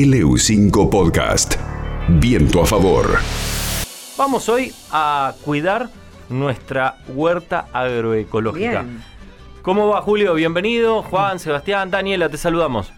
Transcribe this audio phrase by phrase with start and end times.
[0.00, 1.54] LU5 Podcast.
[2.20, 3.06] Viento a favor.
[4.18, 5.88] Vamos hoy a cuidar
[6.28, 8.82] nuestra huerta agroecológica.
[8.82, 9.02] Bien.
[9.62, 10.34] ¿Cómo va Julio?
[10.34, 11.02] Bienvenido.
[11.02, 12.92] Juan, Sebastián, Daniela, te saludamos.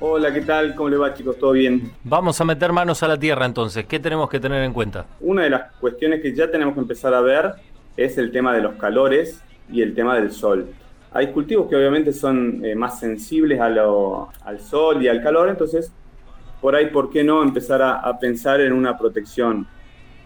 [0.00, 0.74] Hola, ¿qué tal?
[0.74, 1.38] ¿Cómo le va chicos?
[1.38, 1.92] ¿Todo bien?
[2.02, 3.86] Vamos a meter manos a la tierra entonces.
[3.86, 5.06] ¿Qué tenemos que tener en cuenta?
[5.20, 7.52] Una de las cuestiones que ya tenemos que empezar a ver
[7.96, 9.40] es el tema de los calores
[9.72, 10.66] y el tema del sol.
[11.12, 15.48] Hay cultivos que obviamente son eh, más sensibles a lo- al sol y al calor,
[15.48, 15.92] entonces
[16.60, 19.66] por ahí, ¿por qué no empezar a, pensar en una protección?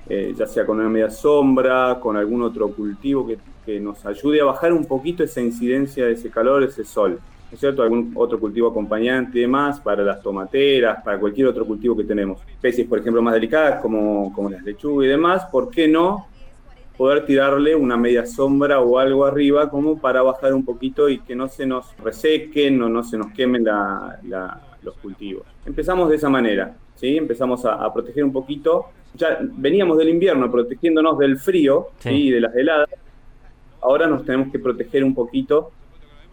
[0.09, 4.41] Eh, ya sea con una media sombra, con algún otro cultivo que, que nos ayude
[4.41, 7.13] a bajar un poquito esa incidencia de ese calor, ese sol.
[7.51, 7.83] ¿No es cierto?
[7.83, 12.41] Algún otro cultivo acompañante y demás para las tomateras, para cualquier otro cultivo que tenemos.
[12.51, 16.27] Especies, por ejemplo, más delicadas como, como las lechugas y demás, ¿por qué no
[16.97, 21.35] poder tirarle una media sombra o algo arriba como para bajar un poquito y que
[21.35, 24.21] no se nos resequen o no se nos quemen la-
[24.85, 25.45] los cultivos.
[25.67, 27.17] Empezamos de esa manera, ¿sí?
[27.17, 28.87] Empezamos a, a proteger un poquito.
[29.15, 32.89] Ya veníamos del invierno protegiéndonos del frío y de las heladas.
[33.81, 35.71] Ahora nos tenemos que proteger un poquito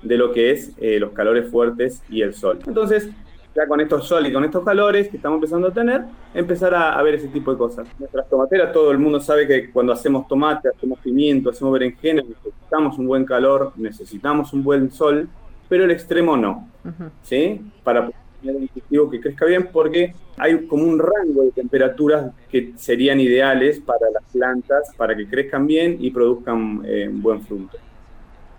[0.01, 2.59] de lo que es eh, los calores fuertes y el sol.
[2.65, 3.09] Entonces,
[3.53, 6.03] ya con estos sol y con estos calores que estamos empezando a tener,
[6.33, 7.87] empezar a, a ver ese tipo de cosas.
[7.99, 12.97] Nuestras tomateras, todo el mundo sabe que cuando hacemos tomate, hacemos pimiento, hacemos berenjena, necesitamos
[12.97, 15.27] un buen calor, necesitamos un buen sol,
[15.67, 17.09] pero el extremo no, Ujú.
[17.23, 17.61] ¿sí?
[17.83, 18.09] Para
[18.41, 23.19] tener un cultivo que crezca bien, porque hay como un rango de temperaturas que serían
[23.19, 27.77] ideales para las plantas, para que crezcan bien y produzcan eh, buen fruto.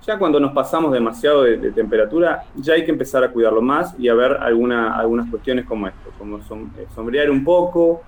[0.06, 3.94] Ya cuando nos pasamos demasiado de, de temperatura, ya hay que empezar a cuidarlo más
[3.98, 8.02] y a ver alguna, algunas cuestiones como esto, como som- eh, sombrear un poco,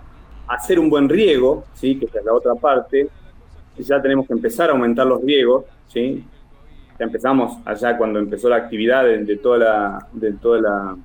[0.49, 1.97] hacer un buen riego, ¿sí?
[1.97, 3.09] que es la otra parte.
[3.79, 6.25] Ya tenemos que empezar a aumentar los riegos, ¿sí?
[6.99, 10.97] Ya empezamos allá cuando empezó la actividad de, de toda la, de toda la,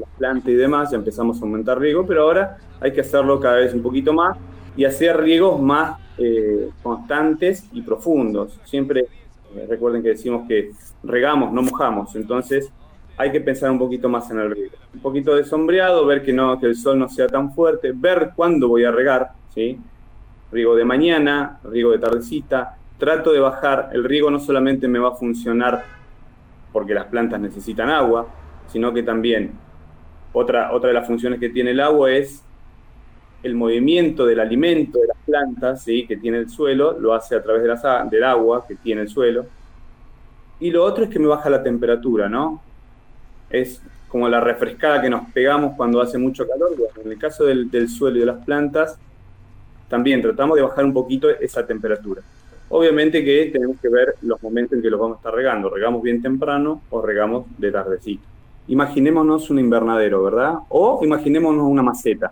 [0.00, 3.56] la planta y demás, ya empezamos a aumentar riego, pero ahora hay que hacerlo cada
[3.56, 4.36] vez un poquito más
[4.76, 8.58] y hacer riegos más eh, constantes y profundos.
[8.64, 9.06] Siempre
[9.54, 12.72] eh, recuerden que decimos que regamos, no mojamos, entonces
[13.16, 14.76] hay que pensar un poquito más en el riego.
[14.94, 18.30] Un poquito de sombreado, ver que, no, que el sol no sea tan fuerte, ver
[18.34, 19.78] cuándo voy a regar, ¿sí?
[20.50, 22.76] Riego de mañana, riego de tardecita.
[22.98, 25.84] Trato de bajar, el riego no solamente me va a funcionar
[26.72, 28.26] porque las plantas necesitan agua,
[28.68, 29.52] sino que también
[30.32, 32.42] otra, otra de las funciones que tiene el agua es
[33.42, 36.06] el movimiento del alimento de las plantas ¿sí?
[36.06, 39.46] que tiene el suelo, lo hace a través de del agua que tiene el suelo.
[40.60, 42.60] Y lo otro es que me baja la temperatura, ¿no?
[43.48, 46.76] Es como la refrescada que nos pegamos cuando hace mucho calor.
[46.76, 48.98] Bueno, en el caso del, del suelo y de las plantas,
[49.88, 52.20] también tratamos de bajar un poquito esa temperatura.
[52.68, 55.70] Obviamente que tenemos que ver los momentos en que los vamos a estar regando.
[55.70, 58.22] ¿Regamos bien temprano o regamos de tardecito?
[58.70, 60.54] Imaginémonos un invernadero, ¿verdad?
[60.68, 62.30] O imaginémonos una maceta.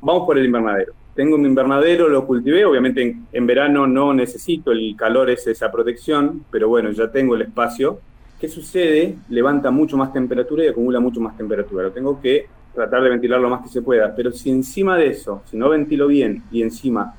[0.00, 0.92] Vamos por el invernadero.
[1.12, 2.64] Tengo un invernadero, lo cultivé.
[2.64, 7.34] Obviamente en, en verano no necesito el calor, es esa protección, pero bueno, ya tengo
[7.34, 7.98] el espacio.
[8.38, 9.16] ¿Qué sucede?
[9.28, 11.82] Levanta mucho más temperatura y acumula mucho más temperatura.
[11.82, 14.14] Lo tengo que tratar de ventilar lo más que se pueda.
[14.14, 17.12] Pero si encima de eso, si no ventilo bien y encima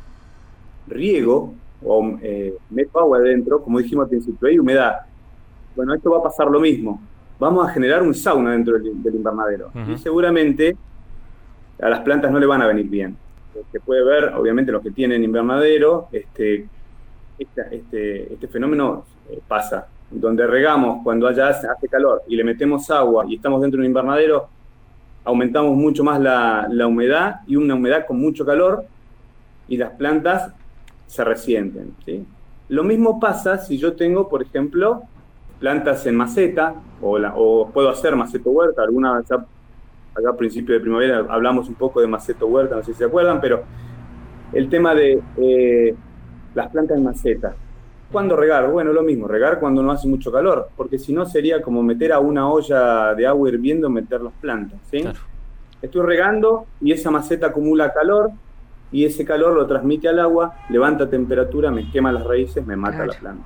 [0.87, 1.53] riego
[1.83, 5.01] o eh, meto agua adentro, como dijimos al principio, hay humedad.
[5.75, 7.01] Bueno, esto va a pasar lo mismo.
[7.39, 9.71] Vamos a generar un sauna dentro del, del invernadero.
[9.93, 10.75] Y seguramente
[11.81, 13.15] a las plantas no le van a venir bien.
[13.71, 16.67] Se puede ver, obviamente, los que tienen invernadero, este,
[17.39, 19.87] esta- este, este fenómeno eh, pasa.
[20.09, 23.81] Donde regamos cuando allá hace, hace calor y le metemos agua y estamos dentro de
[23.87, 24.47] un invernadero,
[25.25, 28.85] aumentamos mucho más la, la humedad y una humedad con mucho calor
[29.67, 30.53] y las plantas
[31.07, 31.93] se resienten.
[32.05, 32.25] ¿sí?
[32.69, 35.03] Lo mismo pasa si yo tengo, por ejemplo,
[35.59, 38.83] plantas en maceta o, la- o puedo hacer maceto huerta.
[38.83, 39.35] Alguna ya
[40.15, 43.05] acá a principio de primavera hablamos un poco de maceto huerta, no sé si se
[43.05, 43.63] acuerdan, pero
[44.53, 45.95] el tema de eh,
[46.55, 47.55] las plantas en maceta.
[48.11, 48.71] ¿Cuándo regar?
[48.71, 52.13] Bueno, lo mismo, regar cuando no hace mucho calor, porque si no sería como meter
[52.13, 55.01] a una olla de agua hirviendo, meter las plantas, ¿sí?
[55.01, 55.19] Claro.
[55.81, 58.31] Estoy regando y esa maceta acumula calor
[58.93, 62.95] y ese calor lo transmite al agua, levanta temperatura, me quema las raíces, me mata
[62.95, 63.11] Claro.
[63.11, 63.43] la planta.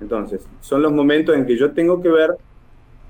[0.00, 2.30] Entonces, son los momentos en que yo tengo que ver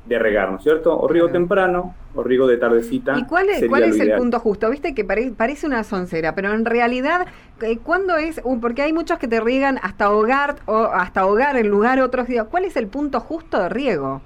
[0.04, 0.98] de regar, ¿no es cierto?
[0.98, 1.32] O riego Claro.
[1.32, 3.12] temprano o riego de tardecita.
[3.12, 4.70] ¿Y cuál es, sería cuál es el punto justo?
[4.70, 7.26] Viste que pare- parece una soncera, pero en realidad,
[7.60, 8.40] eh, ¿cuándo es?
[8.44, 12.28] uh, porque hay muchos que te riegan hasta ahogar o hasta ahogar en lugar otros.
[12.28, 14.22] Digo, ¿cuál es el punto justo de riego?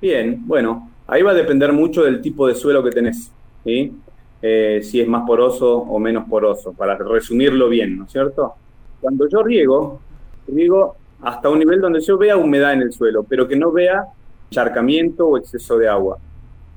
[0.00, 3.34] Bien, bueno, ahí va a depender mucho del tipo de suelo que tenés,
[3.64, 4.04] ¿sí?
[4.40, 8.54] Eh, si es más poroso o menos poroso, para resumirlo bien, ¿no es cierto?
[9.00, 10.04] Cuando yo riego,
[10.46, 14.04] riego hasta un nivel donde yo vea humedad en el suelo, pero que no vea
[14.50, 16.18] encharcamiento o exceso de agua.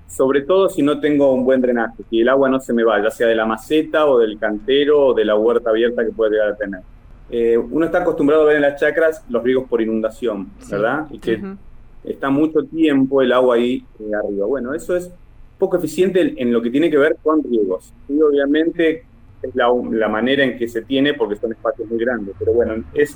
[0.08, 3.02] sobre todo si no tengo un buen drenaje, si el agua no se me va,
[3.02, 6.32] ya sea de la maceta o del cantero o de la huerta abierta que puede
[6.32, 6.82] llegar a tener.
[7.30, 11.08] Eh, uno está acostumbrado a ver en las chacras los riegos por inundación, ¿verdad?
[11.12, 11.42] Y que
[12.04, 14.46] está mucho tiempo el agua ahí eh, arriba.
[14.48, 15.10] Bueno, eso es
[15.58, 17.94] poco eficiente en, lo que tiene que ver con riegos.
[18.10, 19.06] Y obviamente
[19.48, 23.12] es la, manera en que se tiene porque son espacios muy grandes, pero bueno, es,
[23.12, 23.16] es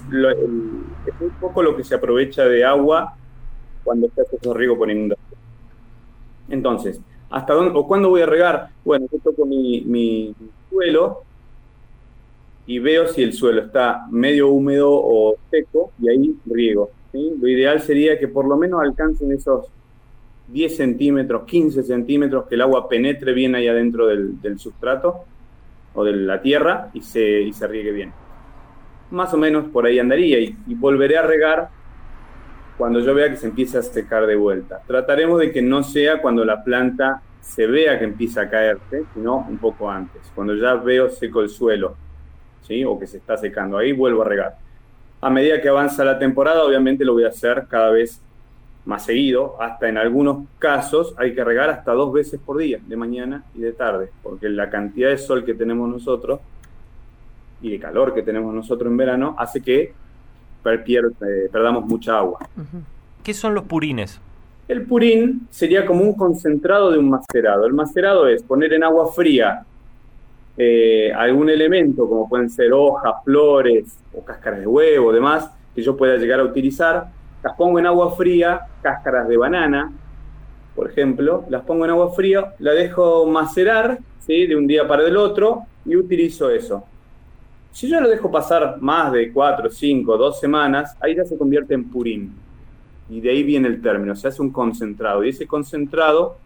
[1.19, 3.15] un poco lo que se aprovecha de agua
[3.83, 5.39] cuando se hace esos riegos por inundación.
[6.49, 8.69] Entonces, ¿hasta dónde o cuándo voy a regar?
[8.83, 10.35] Bueno, yo toco mi, mi
[10.69, 11.23] suelo
[12.67, 16.89] y veo si el suelo está medio húmedo o seco y ahí riego.
[17.13, 19.67] Lo ideal sería que por lo menos alcancen esos
[20.47, 25.23] 10 centímetros, 15 centímetros, que el agua penetre bien ahí adentro del, sustrato
[25.95, 28.13] o de la tierra y se, y se riegue bien.
[29.11, 31.69] Más o menos por ahí andaría y, volveré a regar
[32.77, 34.81] cuando yo vea que se empieza a secar de vuelta.
[34.85, 39.37] Trataremos de que no sea cuando la planta se vea que empieza a caerse, sino
[39.37, 41.95] un poco antes, cuando ya veo seco el suelo,
[42.63, 42.83] ¿sí?
[42.83, 43.77] o que se está secando.
[43.77, 44.57] Ahí vuelvo a regar.
[45.21, 48.21] A medida que avanza la temporada, obviamente lo voy a hacer cada vez
[48.85, 52.95] más seguido, hasta en algunos casos hay que regar hasta dos veces por día, de
[52.95, 56.39] mañana y de tarde, porque la cantidad de sol que tenemos nosotros
[57.61, 59.93] y de calor que tenemos nosotros en verano hace que
[60.65, 62.39] eh, perdamos mucha agua.
[63.23, 64.19] ¿Qué son los purines?
[64.67, 67.65] El purín sería como un concentrado de un macerado.
[67.65, 69.63] El macerado es poner en agua fría
[70.57, 75.95] eh, algún elemento, como pueden ser hojas, flores o cáscaras de huevo, demás, que yo
[75.95, 77.09] pueda llegar a utilizar.
[77.45, 79.93] Las pongo en agua fría, cáscaras de banana,
[80.75, 85.15] por ejemplo, las pongo en agua fría, la dejo macerar de un día para el
[85.15, 86.83] otro y utilizo eso.
[87.71, 91.75] Si yo lo dejo pasar más de cuatro, cinco, dos semanas, ahí ya se convierte
[91.75, 92.33] en purín.
[93.11, 95.23] Y de ahí viene el término, se hace un concentrado.
[95.23, 96.37] Y ese concentrado,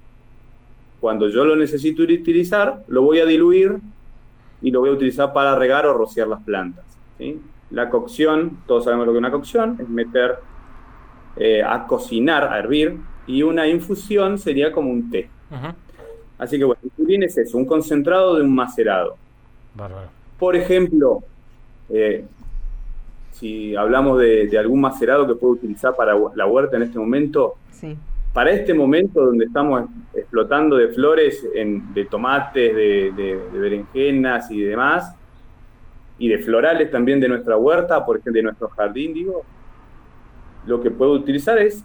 [1.00, 3.78] cuando yo lo necesito utilizar, lo voy a diluir
[4.62, 6.84] y lo voy a utilizar para regar o rociar las plantas.
[7.72, 10.40] La cocción, todos sabemos lo que es una cocción, es meter
[11.39, 15.30] eh, a cocinar, a hervir, y una infusión sería como un té.
[16.38, 19.15] Así que bueno, el purín es eso, un concentrado de un macerado.
[19.74, 20.09] Bárbaro.
[20.38, 21.24] Por ejemplo,
[21.89, 22.25] eh,
[23.31, 27.56] si hablamos de, algún macerado que puedo utilizar para la huerta en este momento,
[28.33, 35.15] para este momento donde estamos explotando de flores, de tomates, de, berenjenas y demás,
[36.18, 39.44] y de florales también de nuestra huerta, por ejemplo, de nuestro jardín, digo,
[40.65, 41.83] lo que puedo utilizar es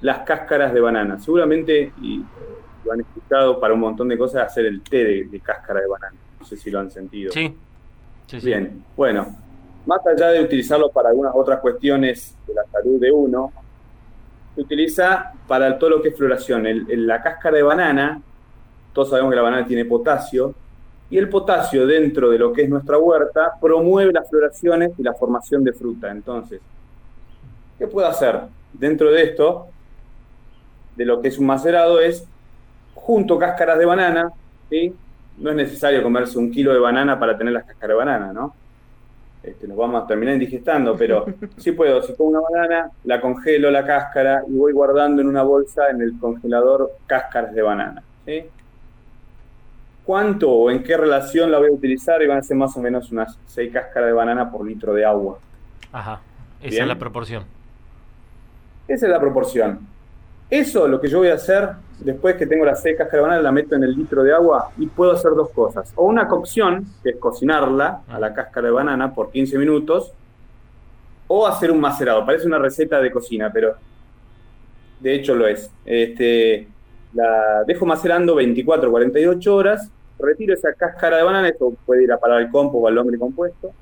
[0.00, 1.18] las cáscaras de banana.
[1.18, 2.24] Seguramente y,
[2.84, 5.86] lo han escuchado para un montón de cosas, hacer el té de, de cáscara de
[5.86, 6.16] banana.
[6.40, 7.30] No sé si lo han sentido.
[7.32, 7.56] Sí,
[8.40, 9.36] Bien, bueno,
[9.84, 13.52] más allá de utilizarlo para algunas otras cuestiones de la salud de uno,
[14.54, 16.66] se utiliza para todo lo que es floración.
[16.66, 18.22] El, la cáscara de banana,
[18.92, 20.54] todos sabemos que la banana tiene potasio,
[21.10, 25.12] y el potasio dentro de lo que es nuestra huerta promueve las floraciones y la
[25.12, 26.10] formación de fruta.
[26.10, 26.60] Entonces,
[27.78, 28.40] ¿qué puedo hacer
[28.72, 29.68] dentro de esto?
[30.96, 32.26] De lo que es un macerado es,
[32.94, 34.30] junto cáscaras de banana,
[34.70, 34.94] ¿sí?
[35.38, 38.54] no es necesario comerse un kilo de banana para tener las cáscaras de banana, ¿no?
[39.42, 41.26] Este, nos vamos a terminar indigestando, pero
[41.56, 45.42] sí puedo, si pongo una banana, la congelo la cáscara y voy guardando en una
[45.42, 48.02] bolsa en el congelador cáscaras de banana.
[48.24, 48.44] ¿sí?
[50.04, 52.22] ¿Cuánto o en qué relación la voy a utilizar?
[52.22, 55.04] Y van a ser más o menos unas 6 cáscaras de banana por litro de
[55.04, 55.38] agua.
[55.92, 56.20] Ajá,
[56.60, 57.44] esa es la proporción.
[58.88, 59.92] Esa es la proporción.
[60.52, 61.70] Eso, lo que yo voy a hacer,
[62.00, 65.12] después que tengo la seca banana, la meto en el litro de agua y puedo
[65.12, 65.90] hacer dos cosas.
[65.96, 70.12] O una cocción, que es cocinarla a la cáscara de banana por 15 minutos,
[71.26, 72.26] o hacer un macerado.
[72.26, 73.76] Parece una receta de cocina, pero
[75.00, 75.70] de hecho lo es.
[75.86, 76.68] Este,
[77.14, 82.18] la dejo macerando 24 48 horas, retiro esa cáscara de banana, esto puede ir a
[82.18, 83.72] parar al compo o al hombre compuesto,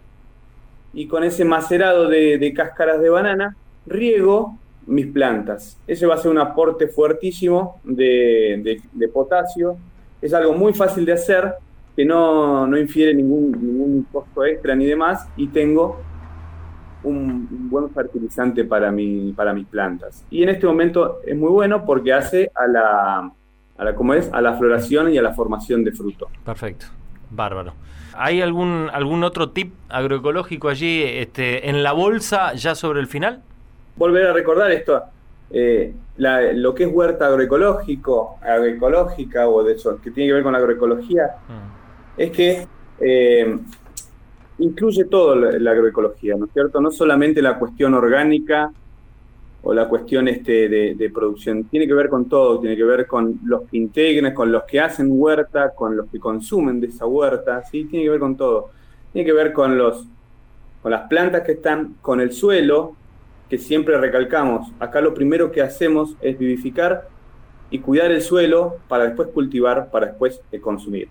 [0.93, 5.79] y con ese macerado de cáscaras de banana, riego mis plantas.
[5.87, 8.81] Ese va a ser un aporte fuertísimo de,
[9.13, 9.77] potasio.
[10.21, 11.55] Es algo muy fácil de hacer,
[11.97, 16.01] que no, infiere ningún, ningún costo extra ni demás, y tengo
[17.03, 20.25] un, buen fertilizante para, mi, para mis plantas.
[20.31, 23.33] Y en este momento es muy bueno porque hace a la,
[23.79, 24.31] a la, ¿cómo es?
[24.33, 26.29] a la floración y a la formación de fruto.
[26.45, 26.87] Perfecto,
[27.31, 27.75] bárbaro.
[28.15, 33.43] ¿Hay algún, algún otro tip agroecológico allí este, en la bolsa ya sobre el final?
[34.01, 35.03] Volver a recordar esto,
[35.51, 40.53] eh, lo que es huerta agroecológico, agroecológica o de eso, que tiene que ver con
[40.53, 42.21] la agroecología, mm.
[42.21, 42.67] es que
[42.99, 43.59] eh,
[44.59, 46.81] incluye todo la, agroecología, ¿no es cierto?
[46.81, 48.73] No solamente la cuestión orgánica
[49.63, 51.65] o la cuestión este de, producción.
[51.65, 54.81] Tiene que ver con todo, tiene que ver con los que integran, con los que
[54.81, 57.85] hacen huerta, con los que consumen de esa huerta, ¿sí?
[57.85, 58.71] tiene que ver con todo.
[59.13, 60.07] Tiene que ver con, los,
[60.81, 62.97] con las plantas que están, con el suelo,
[63.51, 64.73] que siempre recalcamos.
[64.79, 67.09] Acá lo primero que hacemos es vivificar
[67.71, 71.09] y cuidar el suelo para después cultivar, para después eh, consumir.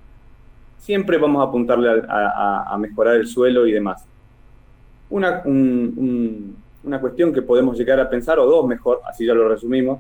[0.79, 4.05] Siempre vamos a apuntarle a, mejorar el suelo y demás.
[5.09, 9.47] Una, un una cuestión que podemos llegar a pensar, o dos mejor, así ya lo
[9.47, 9.99] resumimos.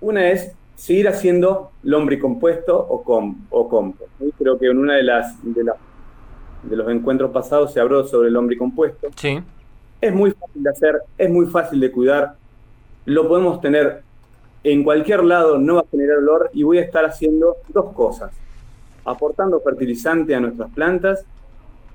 [0.00, 4.10] Una es seguir haciendo lombricompuesto o, com, o compost.
[4.38, 5.72] Creo que en una de las, de
[6.62, 9.08] de los encuentros pasados se habló sobre el lombricompuesto.
[9.16, 9.40] Sí.
[10.00, 12.34] Es muy fácil de hacer, es muy fácil de cuidar,
[13.06, 14.02] lo podemos tener
[14.64, 18.32] en cualquier lado, no va a generar olor y voy a estar haciendo dos cosas.
[19.04, 21.24] Aportando fertilizante a nuestras plantas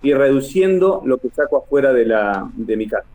[0.01, 3.08] y reduciendo lo que saco afuera de, la, de mi casa.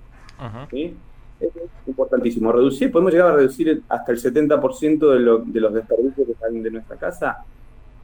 [1.40, 1.52] Es
[1.86, 2.52] importantísimo.
[2.52, 6.62] Reducir, podemos llegar a reducir hasta el 70% de, lo, de los desperdicios que salen
[6.62, 7.44] de nuestra casa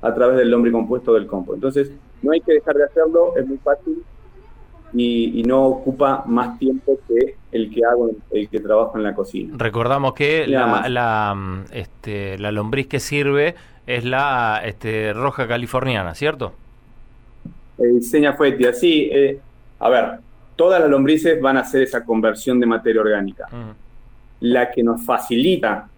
[0.01, 1.57] a través del hombre compuesto del compost.
[1.57, 4.03] Entonces, no hay que dejar de hacerlo, es muy fácil
[4.95, 9.55] y, no ocupa más tiempo que el que hago, el que trabajo en la cocina.
[9.57, 13.55] Recordamos que la, la, este, la, lombriz que sirve
[13.87, 16.53] es la este, roja californiana, ¿cierto?
[17.79, 19.09] Eh, diseña Fuetia, sí.
[19.13, 19.41] Eh,
[19.81, 20.19] a ver,
[20.57, 23.49] todas las lombrices van a hacer esa conversión de materia orgánica.
[24.41, 25.89] La que nos facilita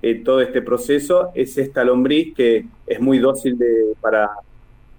[0.00, 4.30] eh, todo este proceso es esta lombriz que es muy dócil de, para,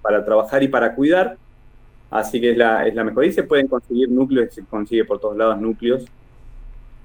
[0.02, 1.38] para trabajar y para cuidar.
[2.12, 3.26] Así que es la, es la mejor.
[3.26, 6.06] Y se pueden conseguir núcleos, se consigue por todos lados núcleos.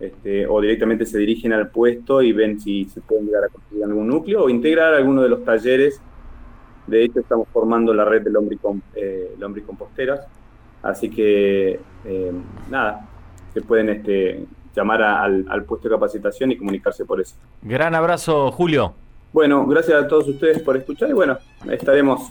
[0.00, 3.84] Este, o directamente se dirigen al puesto y ven si se pueden llegar a conseguir
[3.84, 6.00] algún núcleo o integrar alguno de los talleres.
[6.86, 10.26] De hecho, estamos formando la red de lombricom, eh, lombricomposteras
[10.84, 12.32] Así que, eh,
[12.68, 13.08] nada,
[13.54, 14.44] se pueden este,
[14.76, 17.36] llamar al, puesto de capacitación y comunicarse por eso.
[17.62, 18.92] Gran abrazo, Julio.
[19.32, 21.38] Bueno, gracias a todos ustedes por escuchar y bueno,
[21.70, 22.30] estaremos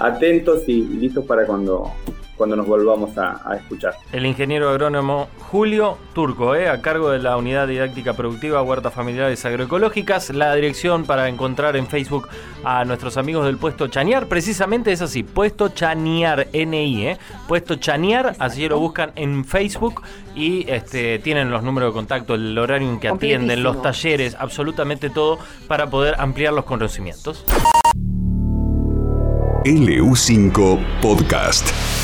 [0.00, 1.92] atentos y listos para cuando
[2.40, 3.92] cuando nos volvamos a, escuchar.
[4.12, 9.44] El ingeniero agrónomo Julio Turco, eh, a cargo de la Unidad Didáctica Productiva Huertas Familiares
[9.44, 10.30] Agroecológicas.
[10.30, 12.28] La dirección para encontrar en Facebook
[12.64, 18.34] a nuestros amigos del puesto Chanear, precisamente es así, puesto Chanear, NI, eh, puesto Chanear,
[18.38, 20.00] así lo buscan en Facebook
[20.34, 25.10] y este, tienen los números de contacto, el horario en que atienden, los talleres, absolutamente
[25.10, 25.38] todo
[25.68, 27.44] para poder ampliar los conocimientos.
[29.64, 31.99] LU5 Podcast.